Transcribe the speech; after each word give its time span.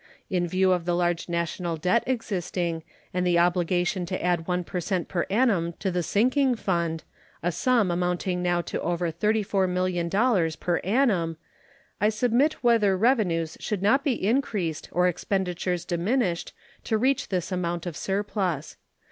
In 0.31 0.47
view 0.47 0.71
of 0.71 0.85
the 0.85 0.95
large 0.95 1.29
national 1.29 1.77
debt 1.77 2.03
existing 2.07 2.81
and 3.13 3.21
the 3.27 3.37
obligation 3.37 4.03
to 4.07 4.19
add 4.19 4.47
1 4.47 4.63
per 4.63 4.79
cent 4.79 5.07
per 5.07 5.27
annum 5.29 5.73
to 5.77 5.91
the 5.91 6.01
sinking 6.01 6.55
fund, 6.55 7.03
a 7.43 7.51
sum 7.51 7.91
amounting 7.91 8.41
now 8.41 8.61
to 8.61 8.81
over 8.81 9.11
$34,000,000 9.11 10.59
per 10.59 10.77
annum, 10.79 11.37
I 12.01 12.09
submit 12.09 12.63
whether 12.63 12.97
revenues 12.97 13.57
should 13.59 13.83
not 13.83 14.03
be 14.03 14.13
increased 14.27 14.89
or 14.91 15.07
expenditures 15.07 15.85
diminished 15.85 16.53
to 16.85 16.97
reach 16.97 17.29
this 17.29 17.51
amount 17.51 17.85
of 17.85 17.95
surplus. 17.95 18.77